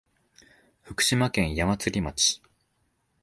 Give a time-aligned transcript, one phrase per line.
[0.81, 2.41] 福島県矢祭町